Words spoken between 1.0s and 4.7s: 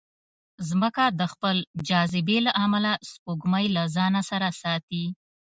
د خپل جاذبې له امله سپوږمۍ له ځانه سره